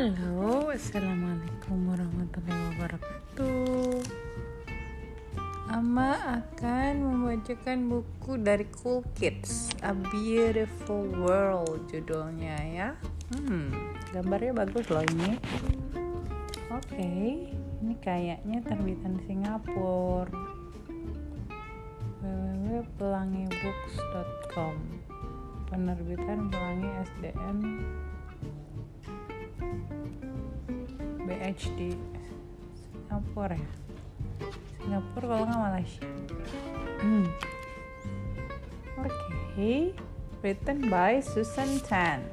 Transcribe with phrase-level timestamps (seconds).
[0.00, 4.00] Halo, Assalamualaikum warahmatullahi wabarakatuh.
[5.76, 12.96] Ama akan membacakan buku dari Cool Kids A Beautiful World judulnya ya.
[13.28, 15.36] Hmm, gambarnya bagus loh ini.
[16.72, 17.12] Oke,
[17.84, 20.32] ini kayaknya terbitan Singapura.
[22.24, 24.76] www.pelangibooks.com
[25.68, 27.60] Penerbitan Pelangi SDN
[31.26, 31.94] BHD
[32.76, 33.70] Singapura ya
[34.80, 36.06] Singapura kalau nggak Malaysia
[37.02, 37.26] hmm.
[39.00, 39.94] oke okay.
[40.40, 42.24] written by Susan Tan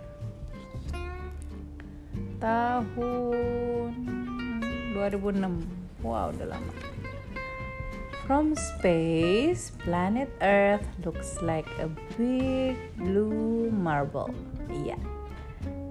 [2.37, 3.91] tahun
[4.93, 6.73] 2006 wow udah lama
[8.27, 11.87] From space, planet Earth looks like a
[12.19, 14.35] big blue marble.
[14.83, 14.99] Yeah,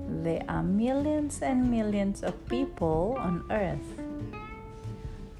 [0.07, 3.99] there are millions and millions of people on Earth.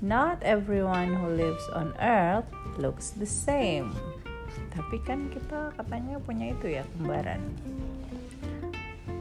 [0.03, 3.95] Not everyone who lives on Earth looks the same.
[4.75, 7.41] Tapi kan kita katanya punya itu ya kembaran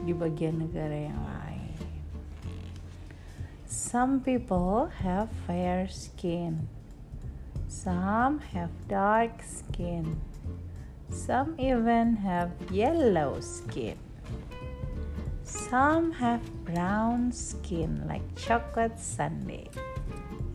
[0.06, 1.74] di bagian negara yang lain.
[3.66, 6.70] Some people have fair skin.
[7.66, 10.20] Some have dark skin.
[11.10, 14.05] Some even have yellow skin.
[15.56, 19.72] Some have brown skin like chocolate sundae.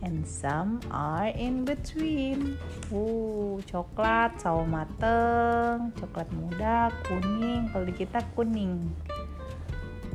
[0.02, 2.54] And some are in between.
[2.86, 7.66] Uh, coklat, sawo mateng, coklat muda, kuning.
[7.74, 8.94] Kalau di kita kuning.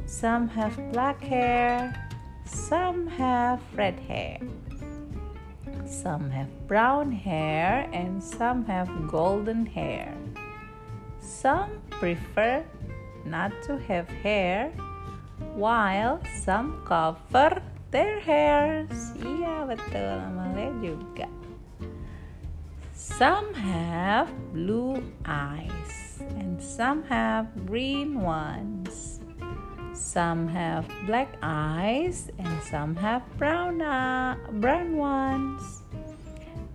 [0.07, 1.91] Some have black hair.
[2.47, 4.39] Some have red hair.
[5.83, 10.16] Some have brown hair and some have golden hair.
[11.19, 12.63] Some prefer
[13.30, 14.72] not to have hair,
[15.53, 19.13] while some cover their hairs.
[19.19, 20.19] Iya betul,
[20.79, 21.28] juga.
[22.97, 29.22] Some have blue eyes and some have green ones.
[29.94, 35.81] Some have black eyes and some have brown, uh, brown ones.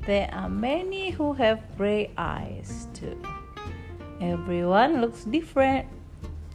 [0.06, 3.15] There are many who have gray eyes too.
[4.19, 5.87] Everyone looks different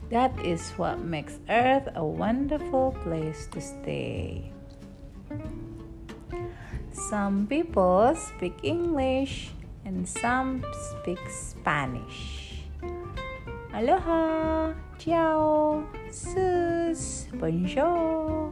[0.10, 4.52] that is what makes Earth a wonderful place to stay.
[6.92, 9.52] Some people speak English
[9.86, 12.64] and some speak Spanish.
[13.74, 18.52] Aloha, ciao, sus, bonjour.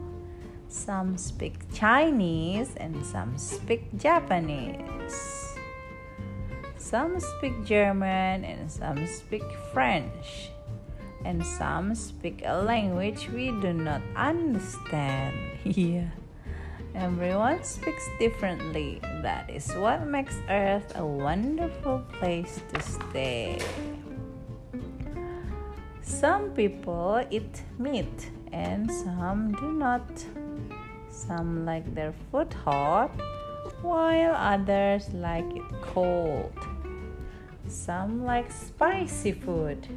[0.68, 5.56] Some speak Chinese and some speak Japanese.
[6.76, 9.42] Some speak German and some speak
[9.72, 10.50] French
[11.26, 15.34] and some speak a language we do not understand.
[15.64, 16.06] yeah.
[16.94, 19.00] Everyone speaks differently.
[19.22, 23.58] That is what makes Earth a wonderful place to stay.
[26.00, 30.06] Some people eat meat and some do not.
[31.10, 33.10] Some like their food hot
[33.82, 36.54] while others like it cold.
[37.66, 39.88] Some like spicy food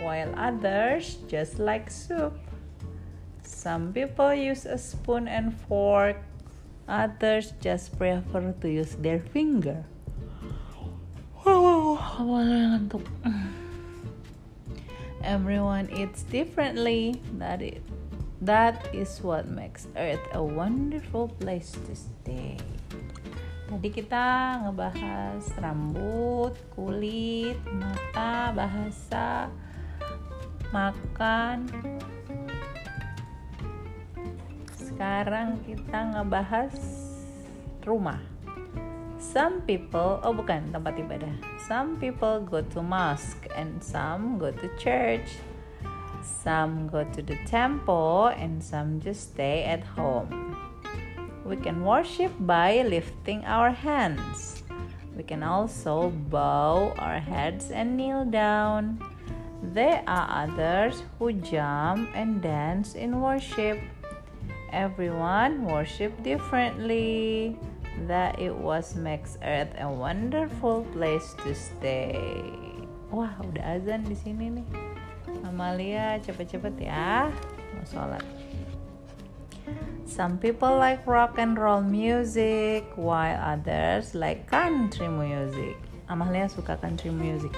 [0.00, 2.36] while others just like soup.
[3.42, 6.18] Some people use a spoon and fork,
[6.88, 9.84] others just prefer to use their finger.
[15.22, 17.20] Everyone eats differently.
[17.38, 17.82] That is,
[18.40, 22.58] that is what makes Earth a wonderful place to stay.
[23.66, 29.50] Tadi kita ngebahas rambut, kulit, mata, bahasa,
[30.76, 31.64] makan.
[34.76, 36.76] Sekarang kita ngebahas
[37.88, 38.20] rumah.
[39.16, 41.32] Some people, oh bukan tempat ibadah.
[41.64, 45.40] Some people go to mosque and some go to church.
[46.20, 50.52] Some go to the temple and some just stay at home.
[51.46, 54.66] We can worship by lifting our hands.
[55.16, 59.00] We can also bow our heads and kneel down.
[59.62, 63.80] There are others who jump and dance in worship.
[64.72, 67.56] Everyone worship differently.
[68.04, 72.28] That it was makes earth a wonderful place to stay.
[73.08, 74.68] Wah, udah azan di sini nih.
[75.48, 77.32] Amalia, cepet-cepet ya.
[77.72, 78.20] Mau sholat.
[80.04, 85.80] Some people like rock and roll music, while others like country music.
[86.06, 87.50] Amalia suka country music.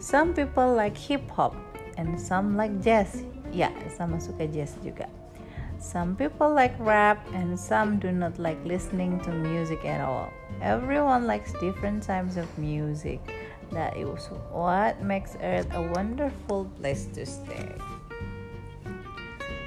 [0.00, 1.54] Some people like hip hop
[1.98, 3.20] and some like jazz.
[3.52, 5.04] Ya, sama suka jazz juga.
[5.76, 10.32] Some people like rap and some do not like listening to music at all.
[10.64, 13.20] Everyone likes different types of music.
[13.76, 17.68] That is what makes Earth a wonderful place to stay.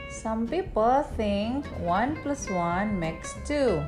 [0.09, 3.85] Some people think 1 plus 1 makes 2.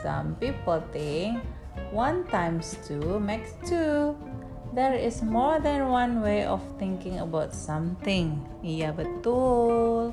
[0.00, 1.44] Some people think
[1.92, 4.16] 1 times 2 makes 2.
[4.74, 8.42] There is more than one way of thinking about something.
[8.58, 10.10] Iya betul.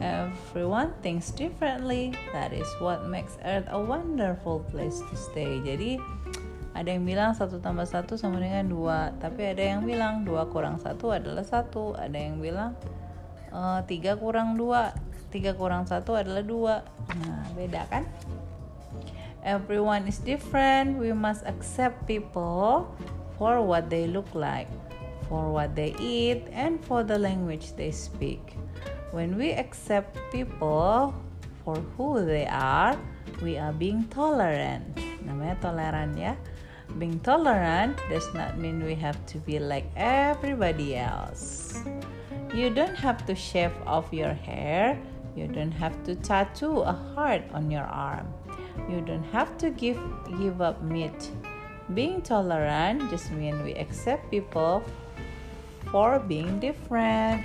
[0.00, 2.16] Everyone thinks differently.
[2.32, 5.60] That is what makes Earth a wonderful place to stay.
[5.60, 6.00] Jadi
[6.72, 10.80] ada yang bilang satu tambah satu sama dengan dua, tapi ada yang bilang dua kurang
[10.80, 11.92] satu adalah satu.
[11.92, 12.80] Ada yang bilang
[13.52, 14.96] uh, tiga kurang dua,
[15.28, 16.88] tiga kurang satu adalah dua.
[17.20, 18.08] Nah beda kan?
[19.44, 20.96] Everyone is different.
[20.96, 22.88] We must accept people
[23.40, 24.68] for what they look like,
[25.24, 28.60] for what they eat, and for the language they speak.
[29.16, 31.16] When we accept people
[31.64, 33.00] for who they are,
[33.40, 34.84] we are being tolerant.
[35.24, 36.36] Namanya toleran ya.
[37.00, 41.80] Being tolerant does not mean we have to be like everybody else.
[42.52, 45.00] You don't have to shave off your hair.
[45.32, 48.28] You don't have to tattoo a heart on your arm.
[48.90, 49.96] You don't have to give
[50.36, 51.32] give up meat.
[51.94, 54.84] Being tolerant just means we accept people
[55.90, 57.44] for being different.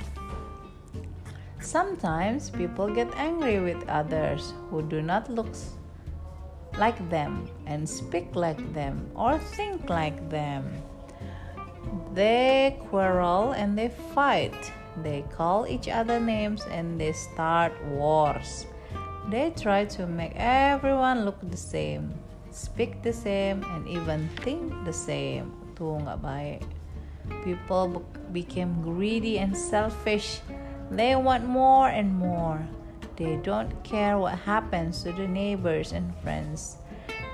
[1.59, 5.49] Sometimes people get angry with others who do not look
[6.77, 10.69] like them and speak like them or think like them.
[12.13, 14.55] They quarrel and they fight.
[15.01, 18.67] They call each other names and they start wars.
[19.29, 22.13] They try to make everyone look the same,
[22.55, 25.51] speak the same, and even think the same.
[25.75, 26.63] Nggak baik.
[26.63, 26.67] Eh?
[27.43, 27.99] People
[28.31, 30.39] became greedy and selfish
[30.91, 32.61] they want more and more.
[33.15, 36.77] They don't care what happens to the neighbors and friends.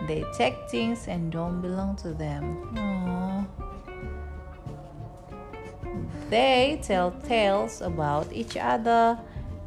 [0.07, 2.69] They take things and don't belong to them.
[2.75, 3.45] Aww.
[6.29, 9.19] They tell tales about each other.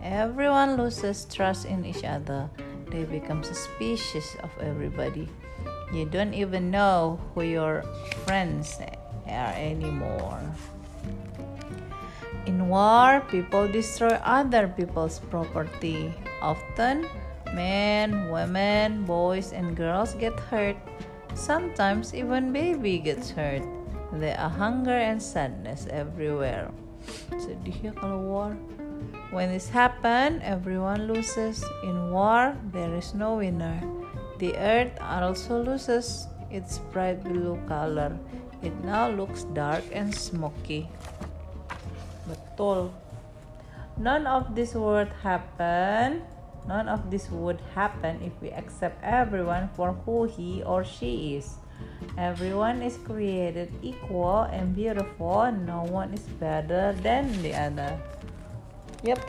[0.02, 2.48] Everyone loses trust in each other.
[2.88, 5.28] They become suspicious of everybody.
[5.94, 7.86] You don't even know who your
[8.26, 8.82] friends
[9.30, 10.42] are anymore.
[12.50, 16.10] In war, people destroy other people's property.
[16.42, 17.06] Often,
[17.54, 20.76] men, women, boys, and girls get hurt.
[21.38, 23.62] Sometimes even baby gets hurt.
[24.12, 26.74] There are hunger and sadness everywhere.
[27.38, 28.50] Sedih ya kalau war.
[29.30, 31.62] When this happen, everyone loses.
[31.86, 33.78] In war, there is no winner.
[34.38, 38.18] The earth also loses its bright blue color.
[38.62, 40.88] It now looks dark and smoky.
[42.26, 42.90] Betul.
[43.96, 46.22] None of this would happen.
[46.66, 51.60] None of this would happen if we accept everyone for who he or she is.
[52.16, 55.52] Everyone is created equal and beautiful.
[55.52, 57.98] No one is better than the other.
[59.04, 59.20] Yep.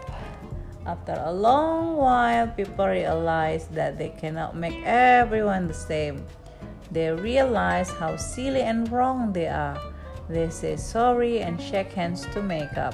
[0.85, 6.21] After a long while, people realize that they cannot make everyone the same.
[6.91, 9.81] They realize how silly and wrong they are.
[10.29, 12.93] They say sorry and shake hands to make up.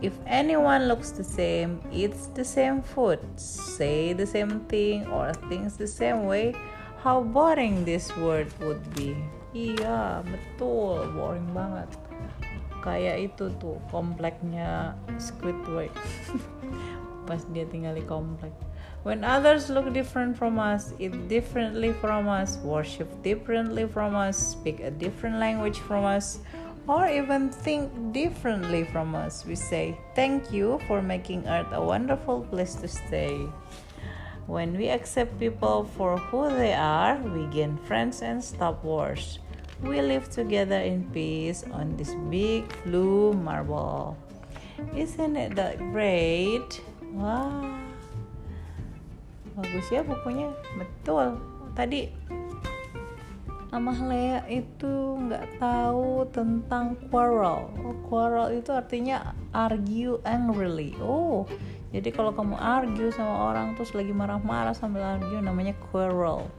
[0.00, 5.74] If anyone looks the same, eats the same food, say the same thing, or thinks
[5.74, 6.54] the same way,
[7.02, 9.14] how boring this world would be.
[9.54, 11.90] Iya, betul, boring banget.
[12.82, 15.94] Kayak itu tuh kompleknya Squidward.
[17.30, 18.50] Pas dia tinggal di komplek.
[19.02, 24.78] When others look different from us, eat differently from us, worship differently from us, speak
[24.78, 26.38] a different language from us,
[26.86, 32.42] or even think differently from us, we say, Thank you for making Earth a wonderful
[32.46, 33.46] place to stay.
[34.46, 39.38] When we accept people for who they are, we gain friends and stop wars.
[39.82, 44.16] We live together in peace on this big blue marble.
[44.94, 46.80] Isn't it that great?
[47.12, 47.82] Wow.
[49.52, 50.48] bagus ya bukunya
[50.80, 51.36] betul
[51.76, 52.08] tadi
[53.72, 57.72] Amah Lea itu nggak tahu tentang quarrel.
[57.80, 60.92] Oh, quarrel itu artinya argue angrily.
[61.00, 61.48] Oh,
[61.88, 66.52] jadi kalau kamu argue sama orang terus lagi marah-marah sambil argue namanya quarrel.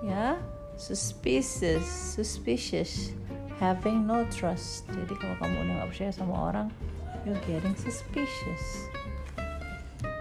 [0.00, 0.40] Ya,
[0.78, 3.12] suspicious, suspicious,
[3.58, 4.86] having no trust.
[4.86, 6.70] Jadi kalau kamu udah nggak percaya sama orang,
[7.26, 8.86] you're getting suspicious.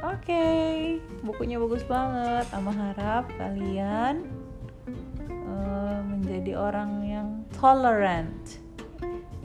[0.02, 0.74] Oke, okay,
[1.22, 2.50] bukunya bagus banget.
[2.52, 4.26] Ama harap kalian
[5.30, 8.58] uh, menjadi orang yang tolerant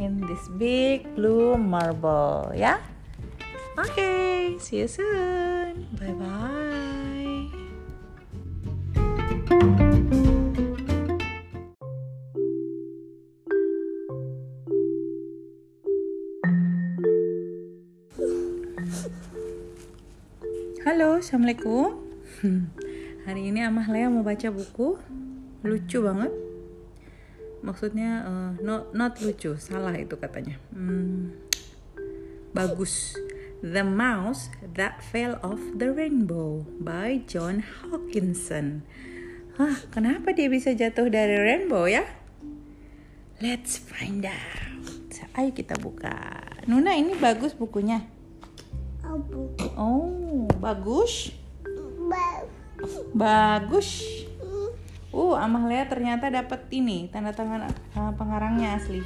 [0.00, 2.80] in this big blue marble, ya.
[3.76, 5.88] Oke, okay, see you soon.
[5.96, 7.11] Bye bye.
[21.22, 22.02] Assalamualaikum.
[23.30, 24.98] Hari ini Amah Lea mau baca buku
[25.62, 26.34] lucu banget.
[27.62, 30.58] Maksudnya uh, not not lucu, salah itu katanya.
[30.74, 31.30] Hmm,
[32.50, 33.14] bagus.
[33.62, 38.82] The Mouse That Fell Off the Rainbow by John Hawkinson.
[39.62, 42.02] Hah, kenapa dia bisa jatuh dari rainbow ya?
[43.38, 45.06] Let's find out.
[45.38, 46.42] Ayo kita buka.
[46.66, 48.02] Nuna ini bagus bukunya.
[49.78, 51.34] Oh, bagus.
[53.10, 53.90] Bagus.
[55.10, 59.02] Uh, Amalia ternyata dapat ini tanda tangan uh, pengarangnya asli.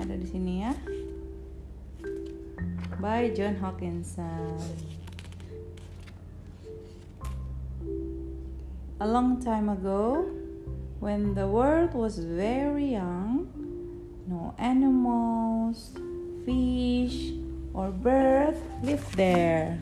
[0.00, 0.72] Ada di sini ya
[3.04, 4.56] by John Hawkinson.
[8.98, 10.24] A long time ago,
[11.00, 13.52] when the world was very young,
[14.24, 15.92] no animals,
[16.48, 17.36] fish,
[17.76, 19.76] or birds lived there.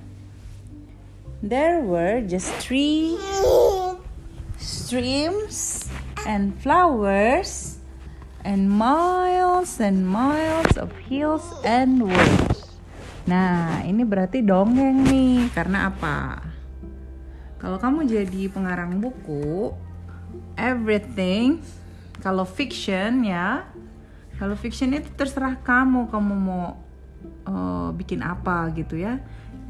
[1.43, 3.19] There were just trees,
[4.63, 5.91] streams,
[6.23, 7.83] and flowers,
[8.47, 12.79] and miles and miles of hills and woods.
[13.27, 15.51] Nah, ini berarti dongeng nih.
[15.51, 16.47] Karena apa?
[17.59, 19.75] Kalau kamu jadi pengarang buku,
[20.55, 21.59] everything
[22.23, 23.67] kalau fiction ya,
[24.39, 26.79] kalau fiction itu terserah kamu kamu mau
[27.51, 29.19] uh, bikin apa gitu ya.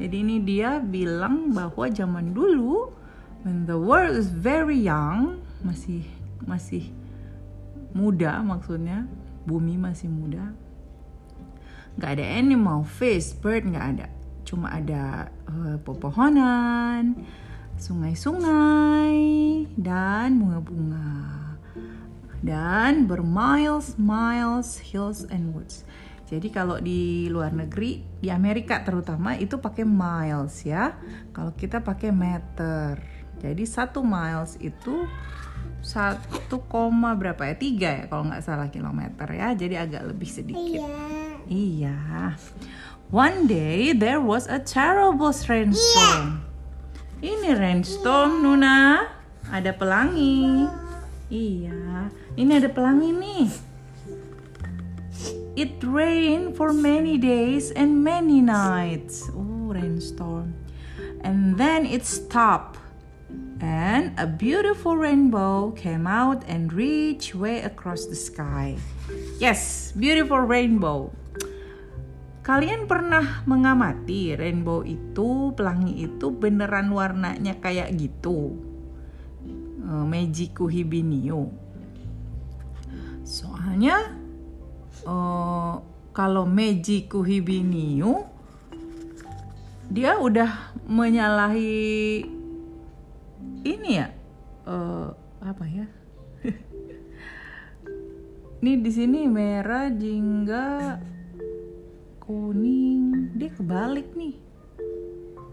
[0.01, 2.89] Jadi ini dia bilang bahwa zaman dulu
[3.45, 6.05] when the world is very young, masih
[6.43, 6.89] masih
[7.93, 9.05] muda maksudnya,
[9.45, 10.53] bumi masih muda
[11.97, 14.07] nggak ada animal, fish, bird nggak ada.
[14.43, 17.13] Cuma ada uh, pepohonan,
[17.77, 19.17] sungai-sungai,
[19.77, 21.13] dan bunga-bunga.
[22.43, 25.87] Dan bermiles, miles, hills and woods.
[26.33, 30.97] Jadi kalau di luar negeri, di Amerika terutama itu pakai miles ya.
[31.29, 32.97] Kalau kita pakai meter.
[33.37, 35.05] Jadi satu miles itu
[35.83, 40.81] satu koma berapa ya tiga ya kalau nggak salah kilometer ya jadi agak lebih sedikit.
[40.81, 40.97] Iya.
[41.45, 41.99] Iya.
[43.13, 46.41] One day there was a terrible rainstorm.
[47.21, 47.29] Iya.
[47.29, 49.05] Ini rainstorm Nuna.
[49.53, 50.65] Ada pelangi.
[51.29, 52.09] Iya.
[52.33, 53.72] Ini ada pelangi nih.
[55.53, 59.29] It rained for many days and many nights.
[59.29, 60.57] Oh, rainstorm.
[61.21, 62.81] And then it stopped.
[63.61, 68.81] And a beautiful rainbow came out and reached way across the sky.
[69.37, 71.13] Yes, beautiful rainbow.
[72.43, 78.57] Kalian pernah mengamati rainbow itu, pelangi itu beneran warnanya kayak gitu?
[79.85, 81.47] Uh, Magiku Hibiniu.
[83.23, 84.22] Soalnya
[85.07, 85.79] uh,
[86.13, 88.27] kalau Magiku Hibiniu
[89.93, 92.25] dia udah menyalahi
[93.63, 94.09] ini ya?
[94.63, 95.11] Uh,
[95.43, 95.85] apa ya?
[98.63, 100.97] ini di sini merah jingga
[102.23, 103.35] kuning.
[103.35, 104.35] Dia kebalik nih.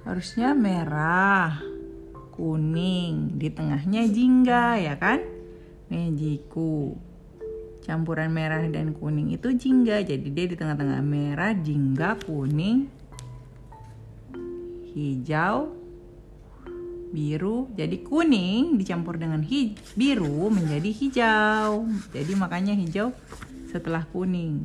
[0.07, 1.61] Harusnya merah
[2.35, 3.37] kuning.
[3.37, 5.21] Di tengahnya jingga ya kan?
[5.91, 6.95] Mejiku
[7.85, 10.05] campuran merah dan kuning itu jingga.
[10.05, 12.89] Jadi dia di tengah-tengah merah jingga kuning
[14.91, 15.81] hijau
[17.11, 17.67] biru.
[17.75, 19.43] Jadi kuning dicampur dengan
[19.99, 21.87] biru menjadi hijau.
[22.15, 23.11] Jadi makanya hijau
[23.71, 24.63] setelah kuning.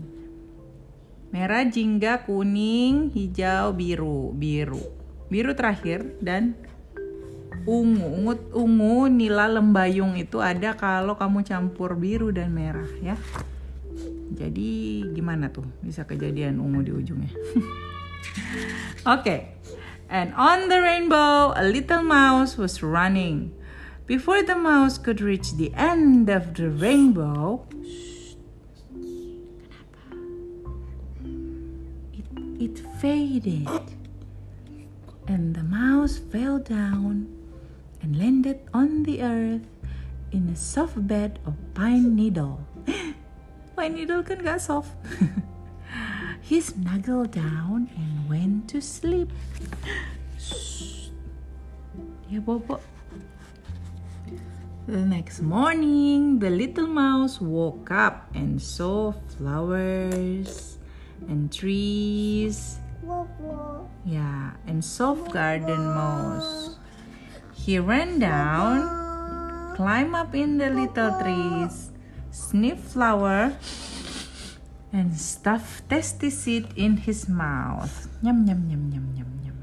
[1.34, 4.80] Merah, jingga, kuning, hijau, biru, biru.
[5.28, 6.56] Biru terakhir dan
[7.66, 8.06] ungu.
[8.06, 13.18] Ungu, ungu nila lembayung itu ada kalau kamu campur biru dan merah ya.
[14.36, 17.32] Jadi gimana tuh bisa kejadian ungu di ujungnya?
[19.06, 19.06] Oke.
[19.06, 19.40] okay.
[20.10, 23.54] And on the rainbow, a little mouse was running.
[24.06, 27.66] Before the mouse could reach the end of the rainbow,
[32.62, 33.68] it faded,
[35.28, 37.35] and the mouse fell down
[38.02, 39.68] and landed on the earth
[40.32, 42.60] in a soft bed of pine needle.
[43.76, 44.92] pine needle kan gak soft.
[46.48, 49.32] he snuggled down and went to sleep.
[52.28, 52.82] Dia bobo.
[54.86, 60.78] The next morning, the little mouse woke up and saw flowers
[61.26, 62.78] and trees
[64.06, 66.78] Yeah, and soft garden mouse.
[67.66, 68.86] He ran down,
[69.74, 71.90] climb up in the little trees,
[72.30, 73.58] sniff flower,
[74.94, 78.06] and stuff tasty seed in his mouth.
[78.22, 79.58] Nyam nyam nyam nyam nyam nyam.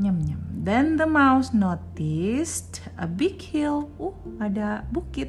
[0.00, 0.40] Nyam nyam.
[0.64, 3.92] Then the mouse noticed a big hill.
[4.00, 5.28] Uh, ada bukit.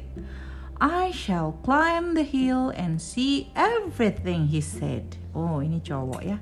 [0.80, 5.20] I shall climb the hill and see everything, he said.
[5.36, 6.40] Oh, ini cowok ya.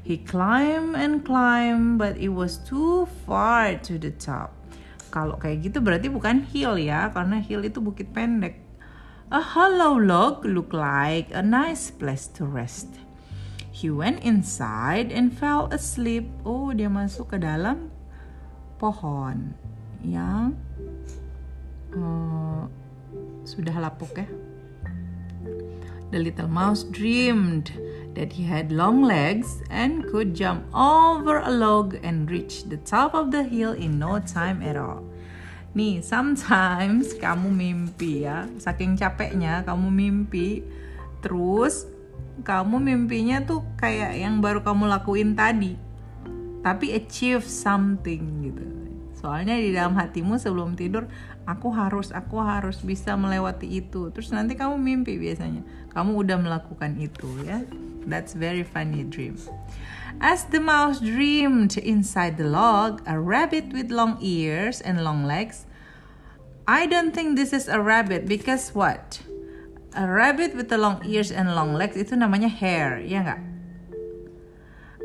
[0.00, 4.56] He climbed and climbed, but it was too far to the top.
[5.10, 8.58] Kalau kayak gitu berarti bukan hill ya, karena hill itu bukit pendek.
[9.30, 12.90] A hollow log looked like a nice place to rest.
[13.70, 16.26] He went inside and fell asleep.
[16.42, 17.94] Oh, dia masuk ke dalam
[18.82, 19.54] pohon
[20.02, 20.58] yang
[21.94, 22.66] uh,
[23.46, 24.28] sudah lapuk ya.
[26.10, 27.70] The little mouse dreamed
[28.14, 33.14] that he had long legs and could jump over a log and reach the top
[33.14, 35.06] of the hill in no time at all.
[35.70, 40.66] Nih, sometimes kamu mimpi ya, saking capeknya kamu mimpi,
[41.22, 41.86] terus
[42.42, 45.78] kamu mimpinya tuh kayak yang baru kamu lakuin tadi,
[46.66, 48.66] tapi achieve something gitu.
[49.20, 51.04] Soalnya di dalam hatimu sebelum tidur,
[51.44, 54.08] aku harus, aku harus bisa melewati itu.
[54.10, 55.60] Terus nanti kamu mimpi biasanya,
[55.92, 57.60] kamu udah melakukan itu ya.
[58.10, 59.38] That's very funny dream.
[60.20, 65.64] As the mouse dreamed inside the log, a rabbit with long ears and long legs.
[66.66, 69.22] I don't think this is a rabbit because what?
[69.94, 73.42] A rabbit with the long ears and long legs itu namanya hare, ya nggak?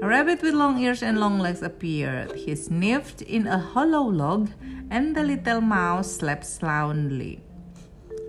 [0.01, 2.35] A rabbit with long ears and long legs appeared.
[2.35, 4.51] He sniffed in a hollow log,
[4.91, 7.39] and the little mouse slept soundly.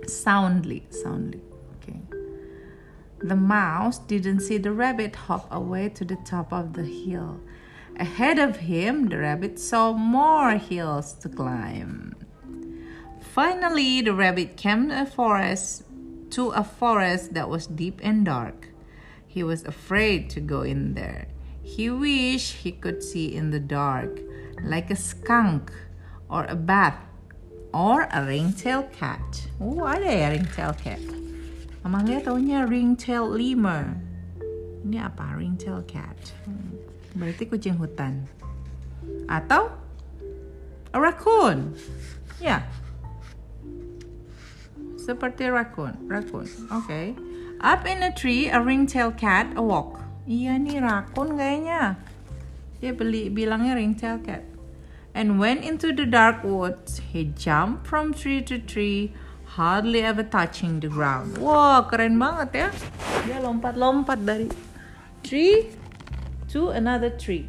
[0.06, 1.42] Soundly, soundly.
[3.18, 7.40] The mouse didn't see the rabbit hop away to the top of the hill.
[7.99, 12.14] Ahead of him, the rabbit saw more hills to climb.
[13.21, 15.84] Finally, the rabbit came to a forest
[16.30, 18.69] to a forest that was deep and dark.
[19.26, 21.28] He was afraid to go in there.
[21.62, 24.21] He wished he could see in the dark,
[24.62, 25.73] like a skunk
[26.28, 27.00] or a bat
[27.73, 29.49] or a ringtail cat.
[29.60, 31.25] Oh, ada ya ringtail cat?
[31.86, 33.94] Amalia taunya ringtail lemur.
[34.82, 35.38] Ini apa?
[35.38, 36.18] Ringtail cat.
[36.42, 36.75] Hmm.
[37.14, 38.26] Berarti kucing hutan.
[39.30, 39.70] Atau
[40.90, 41.78] a raccoon.
[42.42, 42.66] Ya.
[44.99, 46.10] Seperti raccoon.
[46.10, 46.50] Raccoon.
[46.75, 46.90] Oke.
[46.90, 47.06] Okay.
[47.62, 50.02] Up in a tree, a ringtail cat awoke.
[50.26, 52.02] Iya nih raccoon kayaknya.
[52.82, 54.42] Dia beli bilangnya ringtail cat.
[55.14, 56.99] And went into the dark woods.
[57.14, 59.14] He jumped from tree to tree
[59.56, 61.40] hardly ever touching the ground.
[61.40, 62.69] Wah, keren banget ya.
[63.25, 64.52] Dia lompat-lompat dari
[65.25, 65.73] tree
[66.52, 67.49] to another tree.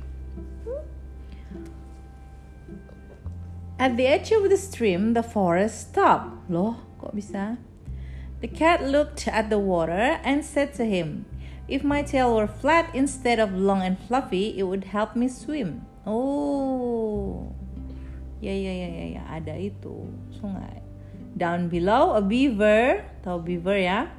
[3.77, 6.49] At the edge of the stream, the forest stopped.
[6.49, 7.61] Loh, kok bisa?
[8.41, 11.29] The cat looked at the water and said to him,
[11.67, 15.83] If my tail were flat instead of long and fluffy, it would help me swim.
[16.07, 17.51] Oh,
[18.39, 20.86] ya ya ya ya ya, ada itu sungai.
[21.37, 24.09] Down below, a beaver, tahu beaver ya,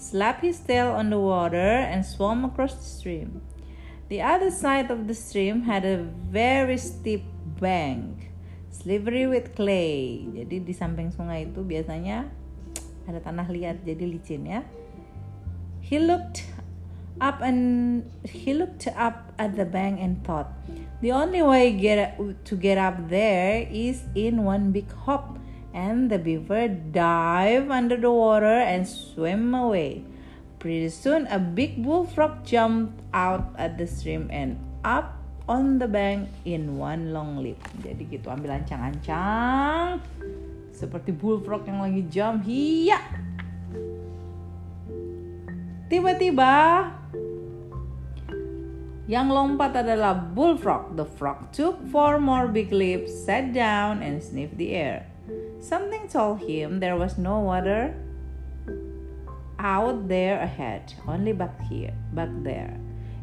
[0.00, 3.44] slapped his tail on the water and swam across the stream.
[4.08, 7.28] The other side of the stream had a very steep
[7.60, 8.32] bank,
[8.72, 10.24] slippery with clay.
[10.24, 12.32] Jadi di samping sungai itu biasanya
[13.04, 14.64] ada tanah liat, jadi licin ya.
[15.84, 16.48] He looked
[17.20, 20.48] up and he looked up at the bank and thought,
[21.04, 22.16] the only way get
[22.48, 25.36] to get up there is in one big hop
[25.74, 30.06] and the beaver dived under the water and swam away.
[30.62, 34.56] Pretty soon, a big bullfrog jumped out at the stream and
[34.86, 37.60] up on the bank in one long leap.
[37.84, 40.00] Jadi gitu, ambil ancang-ancang
[40.74, 42.48] seperti bullfrog yang lagi jump.
[42.48, 42.98] Hiya!
[45.86, 46.54] Tiba-tiba
[49.04, 50.96] yang lompat adalah bullfrog.
[50.96, 55.13] The frog took four more big leaps, sat down, and sniffed the air.
[55.64, 57.96] Something told him there was no water
[59.58, 62.78] out there ahead, only back here, back there.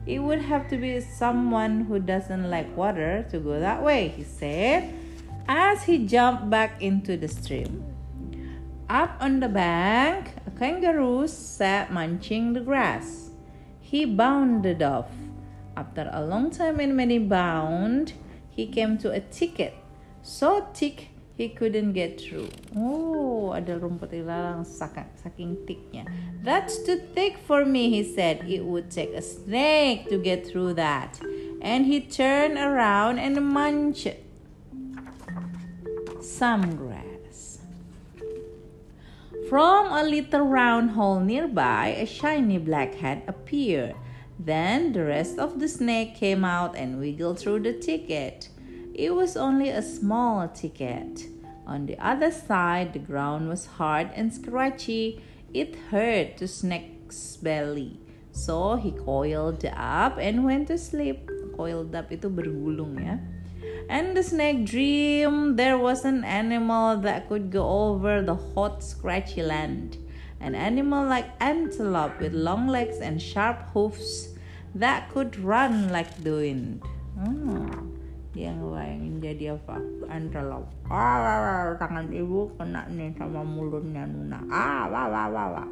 [0.07, 4.23] It would have to be someone who doesn't like water to go that way, he
[4.23, 4.91] said
[5.47, 7.85] as he jumped back into the stream.
[8.89, 13.29] Up on the bank, a kangaroo sat munching the grass.
[13.79, 15.11] He bounded off.
[15.77, 18.13] After a long time and many bound,
[18.49, 19.75] he came to a thicket
[20.23, 21.10] so thick
[21.41, 22.49] he couldn't get through.
[22.77, 26.05] Oh, ada rumput ilalang saking thicknya.
[26.45, 28.45] That's too thick for me, he said.
[28.45, 31.17] It would take a snake to get through that.
[31.61, 34.21] And he turned around and munched
[36.21, 37.65] some grass.
[39.49, 43.97] From a little round hole nearby, a shiny black head appeared.
[44.37, 48.49] Then the rest of the snake came out and wiggled through the thicket.
[48.93, 51.30] It was only a small thicket.
[51.67, 55.21] On the other side, the ground was hard and scratchy.
[55.53, 57.99] It hurt the snake's belly.
[58.31, 61.29] So he coiled up and went to sleep.
[61.55, 63.19] Coiled up itu bergulung ya.
[63.91, 69.43] And the snake dreamed there was an animal that could go over the hot, scratchy
[69.43, 69.99] land.
[70.39, 74.33] An animal like antelope with long legs and sharp hoofs
[74.73, 76.81] that could run like the wind.
[77.19, 78.00] Hmm.
[78.31, 79.75] Dia ngebayangin jadi apa?
[80.07, 80.71] Antelope.
[80.87, 84.39] Ah, wah, wah, tangan ibu kena nih sama mulutnya Nuna.
[84.47, 85.69] Ah, wah, wah, wah, wah.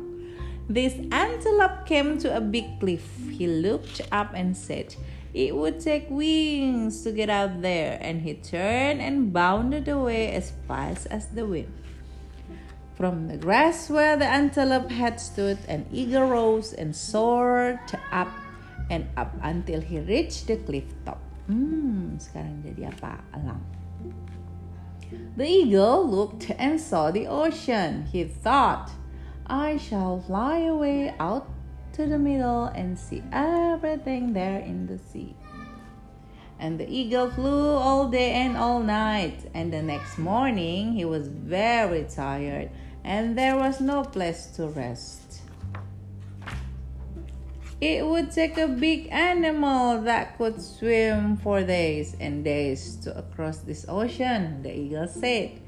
[0.68, 3.08] This antelope came to a big cliff.
[3.32, 4.94] He looked up and said,
[5.34, 10.52] It would take wings to get out there, and he turned and bounded away as
[10.68, 11.72] fast as the wind.
[13.00, 17.80] From the grass where the antelope had stood, an eagle rose and soared
[18.12, 18.28] up
[18.92, 21.29] and up until he reached the cliff top.
[21.50, 23.26] Hmm, sekarang jadi apa?
[23.34, 23.58] Alam.
[25.34, 28.06] The eagle looked and saw the ocean.
[28.06, 28.94] He thought,
[29.50, 31.50] I shall fly away out
[31.98, 35.34] to the middle and see everything there in the sea.
[36.62, 39.50] And the eagle flew all day and all night.
[39.58, 42.70] And the next morning he was very tired,
[43.02, 45.29] and there was no place to rest.
[47.82, 53.60] It would take a big animal that could swim for days and days to across
[53.60, 55.62] this ocean, the eagle said.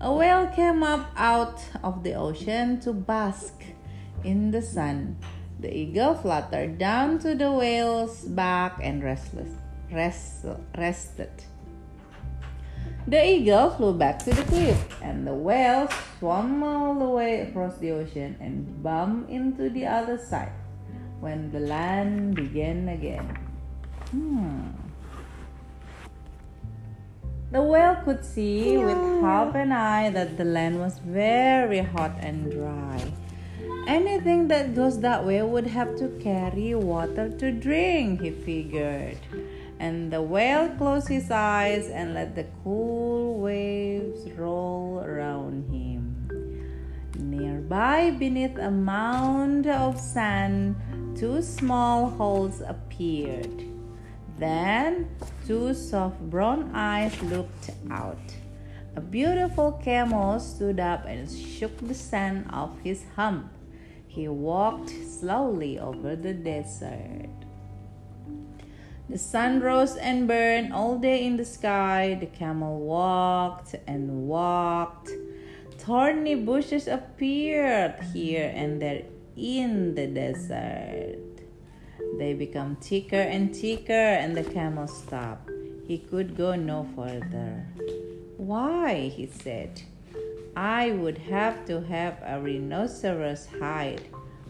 [0.00, 3.52] A whale came up out of the ocean to bask
[4.24, 5.18] in the sun.
[5.60, 9.52] The eagle fluttered down to the whale's back and restless,
[9.92, 10.46] rest,
[10.78, 11.44] rested.
[13.06, 17.76] The eagle flew back to the cliff, and the whale swam all the way across
[17.76, 20.52] the ocean and bumped into the other side
[21.20, 23.38] when the land began again.
[24.10, 24.80] Hmm.
[27.52, 32.50] The whale could see with half an eye that the land was very hot and
[32.50, 33.12] dry.
[33.86, 39.18] Anything that goes that way would have to carry water to drink, he figured.
[39.80, 46.28] And the whale closed his eyes and let the cool waves roll around him.
[47.18, 50.76] Nearby, beneath a mound of sand,
[51.16, 53.64] two small holes appeared.
[54.38, 55.08] Then
[55.46, 58.18] two soft brown eyes looked out.
[58.96, 63.52] A beautiful camel stood up and shook the sand off his hump.
[64.08, 67.30] He walked slowly over the desert.
[69.08, 72.16] The sun rose and burned all day in the sky.
[72.18, 75.10] The camel walked and walked.
[75.78, 79.02] Thorny bushes appeared here and there
[79.36, 81.18] in the desert.
[82.18, 85.50] They become thicker and thicker, and the camel stopped.
[85.86, 87.66] He could go no further.
[88.36, 89.08] Why?
[89.14, 89.82] he said.
[90.56, 94.02] I would have to have a rhinoceros hide,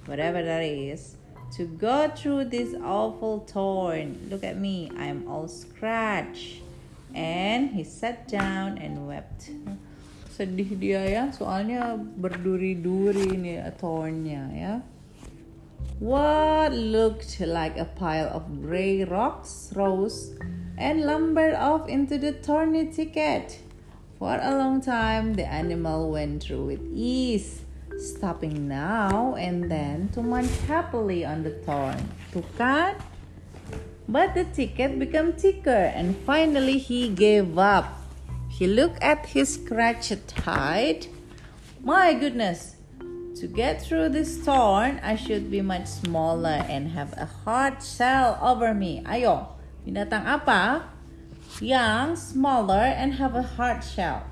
[0.06, 1.16] whatever that is,
[1.56, 4.28] to go through this awful thorn.
[4.30, 6.62] Look at me, I'm all scratched.
[7.14, 9.50] And he sat down and wept.
[10.40, 14.74] Sedih dia ya soalnya berduri-duri nih thornnya ya
[16.00, 20.33] What looked like a pile of gray rocks rose
[20.81, 23.61] and lumbered off into the thorny thicket.
[24.16, 27.68] For a long time, the animal went through with ease,
[28.00, 32.00] stopping now and then to munch happily on the thorn.
[32.33, 32.96] Tuh kan?
[34.09, 37.99] But the thicket became thicker, and finally he gave up
[38.61, 41.09] he looked at his scratched hide.
[41.81, 42.77] My goodness,
[43.40, 48.37] to get through this thorn, I should be much smaller and have a hard shell
[48.37, 49.01] over me.
[49.09, 49.49] Ayo,
[49.88, 50.92] binatang apa?
[51.57, 54.29] Yang smaller and have a hard shell.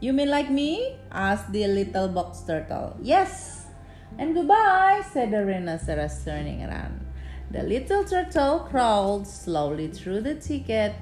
[0.00, 0.96] You mean like me?
[1.12, 2.96] asked the little box turtle.
[3.04, 3.68] Yes.
[4.16, 7.04] And goodbye, said the rhinoceros turning around.
[7.52, 10.96] The little turtle crawled slowly through the thicket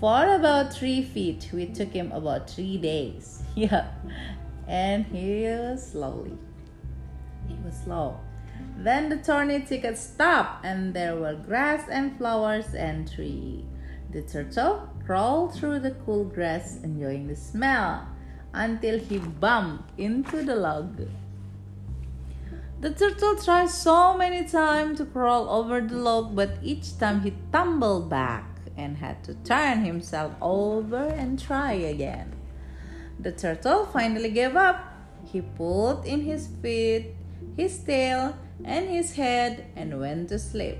[0.00, 1.50] for about three feet.
[1.52, 3.42] We took him about three days.
[3.54, 3.90] Yeah.
[4.66, 6.38] And he was slowly.
[7.48, 8.18] He was slow.
[8.78, 13.64] Then the thorny thicket stopped, and there were grass and flowers and tree.
[14.10, 18.06] The turtle crawled through the cool grass, enjoying the smell,
[18.54, 21.08] until he bumped into the log.
[22.80, 27.34] The turtle tried so many times to crawl over the log, but each time he
[27.52, 32.32] tumbled back and had to turn himself over and try again.
[33.18, 34.80] The turtle finally gave up.
[35.24, 37.14] He pulled in his feet,
[37.56, 40.78] his tail, and his head and went to sleep.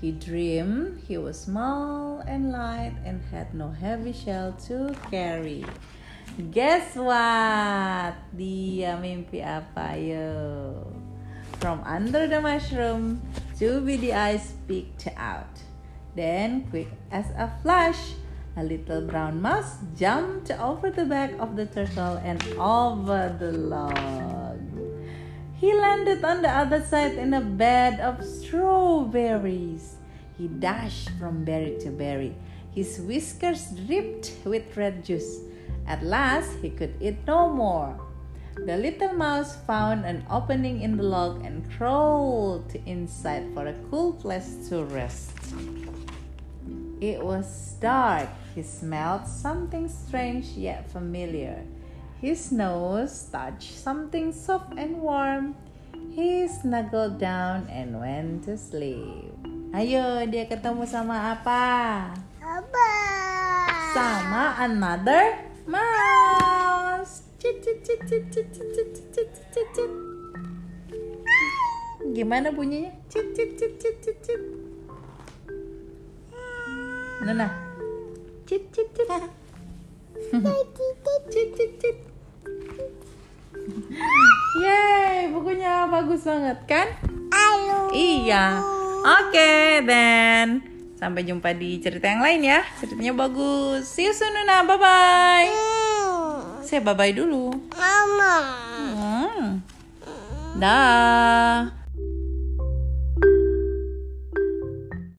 [0.00, 5.64] He dreamed he was small and light and had no heavy shell to carry.
[6.52, 8.14] Guess what?
[8.36, 10.84] Dia mimpi apa yo?
[11.58, 13.24] From under the mushroom,
[13.58, 15.65] beady eyes peeked out.
[16.16, 18.16] Then, quick as a flash,
[18.56, 24.56] a little brown mouse jumped over the back of the turtle and over the log.
[25.60, 29.96] He landed on the other side in a bed of strawberries.
[30.38, 32.34] He dashed from berry to berry.
[32.72, 35.40] His whiskers dripped with red juice.
[35.86, 38.00] At last, he could eat no more.
[38.56, 44.14] The little mouse found an opening in the log and crawled inside for a cool
[44.14, 45.36] place to rest.
[46.96, 48.32] It was dark.
[48.56, 51.60] He smelled something strange yet familiar.
[52.24, 55.60] His nose touched something soft and warm.
[56.16, 59.28] He snuggled down and went to sleep.
[59.76, 61.62] Ayo, dia ketemu sama apa?
[62.40, 62.90] Apa?
[63.92, 67.28] Sama another mouse.
[67.36, 69.92] Cit, cit, cit, cit, cit, cit, cit, cit, cit, cit.
[72.16, 72.96] Gimana bunyinya?
[73.12, 74.65] Cit, cit, cit, cit, cit, cit.
[77.24, 77.48] Nana.
[78.44, 79.08] Cit, cit, cit.
[81.32, 81.98] Cit, cit, cit.
[84.62, 86.86] Yeay, bukunya bagus banget kan?
[87.34, 87.90] Ayo.
[87.92, 88.62] Iya.
[89.06, 90.62] Oke, then
[90.96, 92.60] sampai jumpa di cerita yang lain ya.
[92.80, 93.84] Ceritanya bagus.
[93.86, 94.64] See you soon, Nuna.
[94.64, 95.48] Bye bye.
[95.50, 96.64] Hmm.
[96.64, 97.52] Saya bye bye dulu.
[97.76, 98.36] Mama.
[98.96, 99.44] Hmm.
[100.56, 101.85] Dah.